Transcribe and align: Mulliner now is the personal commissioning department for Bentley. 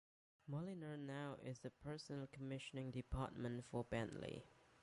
Mulliner 0.49 0.97
now 0.97 1.37
is 1.43 1.59
the 1.59 1.69
personal 1.69 2.25
commissioning 2.25 2.89
department 2.89 3.63
for 3.69 3.83
Bentley. 3.83 4.47